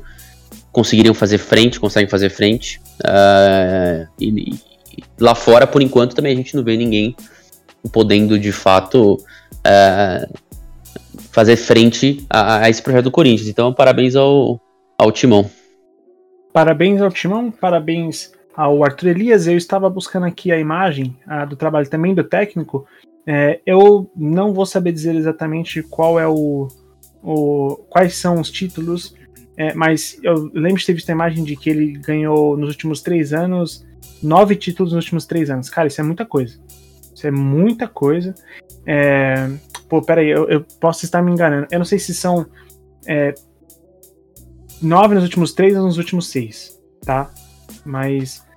[0.72, 2.82] conseguiriam fazer frente, conseguem fazer frente.
[3.02, 7.15] Uh, e, e, lá fora, por enquanto, também a gente não vê ninguém
[7.94, 10.39] podendo de fato uh,
[11.32, 13.48] fazer frente a, a, esse projeto do Corinthians.
[13.48, 14.60] Então, parabéns ao,
[14.98, 15.50] ao Timão.
[16.52, 21.56] Parabéns ao Timão, parabéns ao Arthur Elias, eu estava buscando aqui a imagem a, do
[21.56, 22.86] trabalho também do técnico.
[23.26, 26.68] É, eu não vou saber dizer exatamente qual é o,
[27.22, 29.16] o quais são os títulos,
[29.56, 33.02] é, mas eu lembro de ter visto a imagem de que ele ganhou nos últimos
[33.02, 33.86] três anos
[34.22, 35.70] nove títulos nos últimos três anos.
[35.70, 36.60] Cara, isso é muita coisa.
[37.14, 38.34] Isso é muita coisa.
[38.86, 39.50] É,
[39.88, 41.68] pô, peraí, eu, eu posso estar me enganando.
[41.72, 42.46] Eu não sei se são
[43.08, 43.34] é,
[44.82, 47.32] nove nos últimos três ou nos últimos seis, tá?
[47.89, 48.47] Mas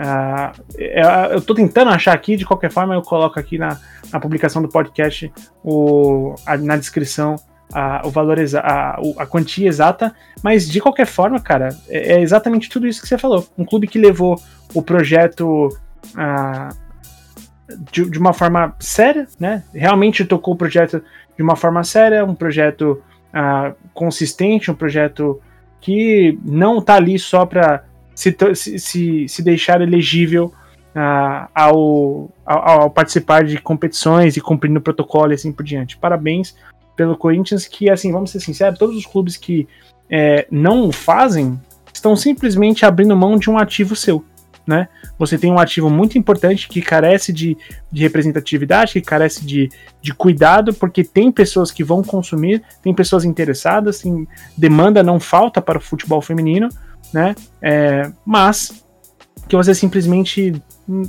[0.00, 3.78] Uh, eu tô tentando achar aqui, de qualquer forma, eu coloco aqui na,
[4.10, 5.30] na publicação do podcast,
[5.62, 7.36] o, a, na descrição,
[7.70, 12.70] a, o valor a, a quantia exata, mas de qualquer forma, cara, é, é, exatamente
[12.70, 13.46] tudo isso que você falou.
[13.58, 14.40] Um clube que levou
[14.72, 15.68] o projeto
[16.14, 16.74] uh,
[17.92, 19.64] de, de, uma forma séria, né?
[19.74, 21.02] Realmente tocou o projeto
[21.36, 23.02] de uma forma séria, um projeto
[23.94, 25.40] consistente, um projeto
[25.80, 27.84] que não tá ali só para
[28.54, 30.52] se, se, se deixar elegível
[30.94, 35.96] uh, ao, ao, ao, participar de competições e cumprindo o protocolo e assim por diante.
[35.96, 36.54] Parabéns
[36.94, 39.66] pelo Corinthians, que, assim, vamos ser sinceros, todos os clubes que
[40.10, 41.58] é, não o fazem
[41.94, 44.22] estão simplesmente abrindo mão de um ativo seu.
[44.66, 44.86] né?
[45.18, 47.56] Você tem um ativo muito importante que carece de,
[47.90, 49.70] de representatividade, que carece de,
[50.02, 55.62] de cuidado, porque tem pessoas que vão consumir, tem pessoas interessadas, tem demanda não falta
[55.62, 56.68] para o futebol feminino,
[57.12, 57.34] né?
[57.62, 58.84] É, mas
[59.48, 60.60] que você simplesmente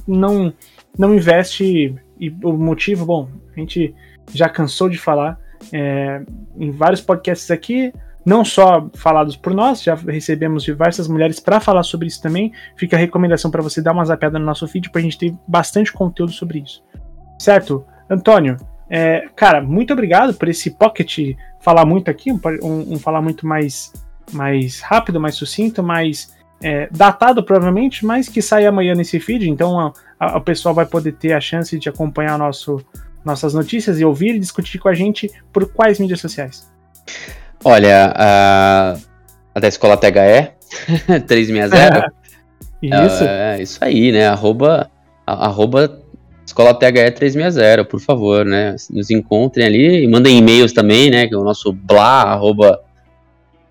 [0.08, 0.54] não
[0.98, 3.96] não investe e o motivo, bom, a gente
[4.34, 5.40] já cansou de falar
[5.74, 6.22] é,
[6.58, 7.94] em vários podcasts aqui,
[8.26, 12.52] não só falados por nós, já recebemos diversas mulheres para falar sobre isso também.
[12.76, 15.34] Fica a recomendação para você dar uma zapeada no nosso feed, para a gente ter
[15.48, 16.84] bastante conteúdo sobre isso.
[17.40, 17.84] Certo?
[18.10, 22.40] Antônio, é, cara, muito obrigado por esse pocket falar muito aqui, um,
[22.94, 23.92] um falar muito mais,
[24.32, 29.94] mais rápido, mais sucinto, mais é, datado provavelmente, mas que sai amanhã nesse feed, então
[30.20, 32.84] o pessoal vai poder ter a chance de acompanhar nosso,
[33.26, 36.72] nossas notícias e ouvir e discutir com a gente por quais mídias sociais.
[37.64, 38.96] Olha, a,
[39.56, 40.52] a da escola THE,
[41.28, 42.14] 360.
[42.82, 43.24] isso.
[43.24, 44.28] É, isso aí, né?
[44.28, 44.90] Arroba,
[45.26, 46.00] arroba
[46.46, 48.76] escola THE 360, por favor, né?
[48.90, 51.28] Nos encontrem ali e mandem e-mails também, né?
[51.28, 52.80] Que é o nosso blá, arroba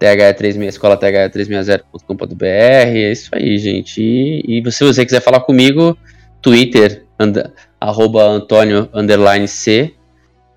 [0.01, 2.45] THE36, escola THE360.com.br.
[2.45, 4.01] É isso aí, gente.
[4.03, 5.97] E, e se você quiser falar comigo,
[6.41, 9.95] Twitter, and, arroba Antônio underline C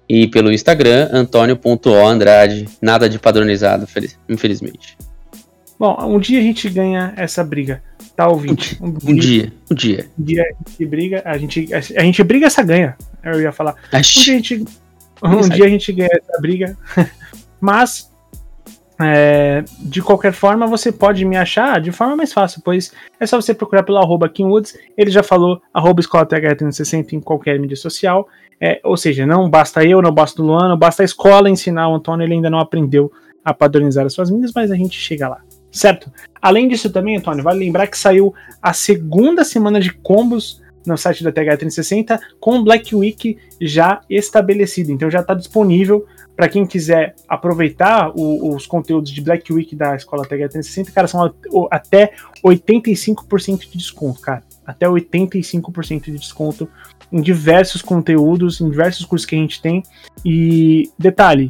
[0.07, 2.67] e pelo Instagram, antônio.oandrade.
[2.81, 3.85] Nada de padronizado,
[4.29, 4.97] infelizmente.
[5.77, 7.83] Bom, um dia a gente ganha essa briga,
[8.15, 8.63] tá ouvindo?
[8.79, 10.07] Um, um, dia, um dia.
[10.17, 13.75] Um dia a gente briga, a gente, a, gente briga essa ganha, eu ia falar.
[13.91, 14.65] Um dia a gente,
[15.21, 16.77] um dia a gente ganha essa briga,
[17.59, 18.12] mas
[19.03, 23.39] é, de qualquer forma, você pode me achar de forma mais fácil, pois é só
[23.39, 24.77] você procurar pelo arroba Woods.
[24.97, 28.27] Ele já falou arroba escola TH360 em qualquer mídia social.
[28.59, 31.95] É, ou seja, não basta eu, não basta o Luano, basta a escola ensinar o
[31.95, 33.11] Antônio, ele ainda não aprendeu
[33.43, 35.41] a padronizar as suas mídias, mas a gente chega lá.
[35.71, 36.11] Certo?
[36.41, 41.23] Além disso também, Antônio, vale lembrar que saiu a segunda semana de combos no site
[41.23, 44.91] da TH360 com Black Week já estabelecido.
[44.91, 46.05] Então já está disponível
[46.35, 51.33] para quem quiser aproveitar o, os conteúdos de Black Week da Escola TH360, cara, são
[51.69, 52.11] até
[52.43, 54.43] 85% de desconto, cara.
[54.65, 56.67] Até 85% de desconto
[57.11, 59.83] em diversos conteúdos, em diversos cursos que a gente tem.
[60.25, 61.49] E detalhe,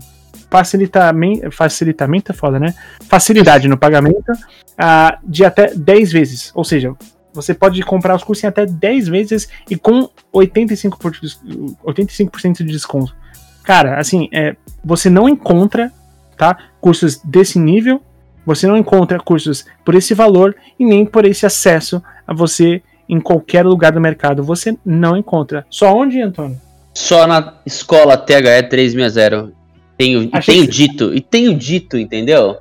[0.50, 2.76] facilitamento, facilitamento é foda, né?
[3.08, 6.52] Facilidade no pagamento uh, de até 10 vezes.
[6.54, 6.94] Ou seja,
[7.34, 12.64] você pode comprar os cursos em até 10 vezes e com 85%, de, 85 de
[12.66, 13.16] desconto.
[13.64, 15.92] Cara, assim, é, você não encontra
[16.38, 18.02] tá, cursos desse nível,
[18.46, 23.20] você não encontra cursos por esse valor e nem por esse acesso a você em
[23.20, 24.44] qualquer lugar do mercado.
[24.44, 25.66] Você não encontra.
[25.70, 26.60] Só onde, Antônio?
[26.94, 29.52] Só na escola THE 360.
[29.98, 30.68] Tenho, tenho que...
[30.68, 32.58] dito, e tenho dito, entendeu?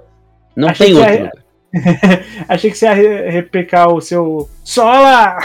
[0.54, 1.12] Não Achei tem outro.
[1.14, 1.32] Ia...
[2.48, 5.38] Achei que você ia replicar o seu Sola!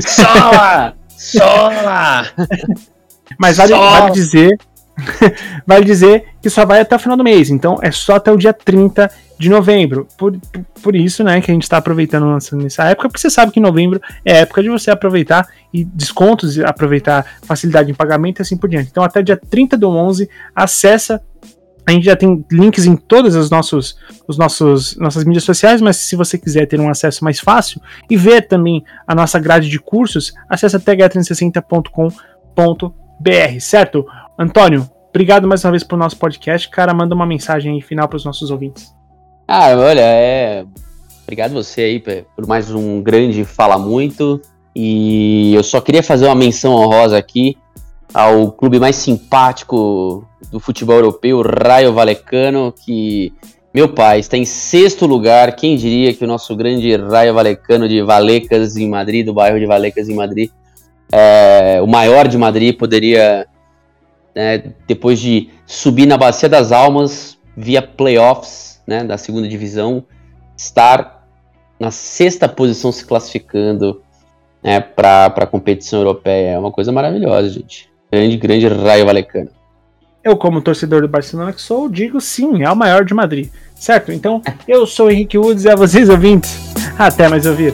[0.00, 0.94] Sola!
[1.10, 2.26] Sola!
[3.38, 4.56] Mas vale, vale dizer.
[5.66, 7.50] vale dizer que só vai até o final do mês.
[7.50, 10.06] Então é só até o dia 30 de novembro.
[10.16, 10.36] Por,
[10.82, 14.00] por, isso, né, que a gente está aproveitando nessa época, porque você sabe que novembro
[14.24, 18.88] é época de você aproveitar e descontos, aproveitar facilidade em pagamento e assim por diante.
[18.90, 21.20] Então até dia 30 do 11, acessa
[21.84, 25.96] a gente já tem links em todas as nossos, os nossos, nossas mídias sociais, mas
[25.96, 29.80] se você quiser ter um acesso mais fácil e ver também a nossa grade de
[29.80, 32.14] cursos, acesse tha360.com.br
[33.22, 34.04] br, certo?
[34.38, 36.68] Antônio, obrigado mais uma vez pelo nosso podcast.
[36.70, 38.92] Cara, manda uma mensagem aí final para os nossos ouvintes.
[39.46, 40.64] Ah, olha, é.
[41.22, 44.40] Obrigado você aí por mais um grande Fala Muito.
[44.74, 47.56] E eu só queria fazer uma menção honrosa aqui
[48.12, 53.32] ao clube mais simpático do futebol europeu, o Raio Valecano, que,
[53.72, 55.56] meu pai, está em sexto lugar.
[55.56, 59.66] Quem diria que o nosso grande Raio Valecano de Valecas em Madrid, do bairro de
[59.66, 60.50] Valecas em Madrid,
[61.10, 63.46] é, o maior de Madrid poderia,
[64.34, 70.04] né, depois de subir na Bacia das Almas via playoffs né, da segunda divisão,
[70.56, 71.26] estar
[71.78, 74.02] na sexta posição se classificando
[74.62, 76.50] né, para a competição europeia.
[76.50, 77.90] É uma coisa maravilhosa, gente.
[78.10, 79.50] Grande, grande Raio Valecano.
[80.22, 83.48] Eu, como torcedor do Barcelona que sou, digo sim, é o maior de Madrid.
[83.74, 84.12] Certo?
[84.12, 86.56] Então, eu sou o Henrique Woods e a vocês ouvintes.
[86.96, 87.72] Até mais ouvir.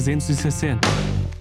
[0.00, 1.39] 360.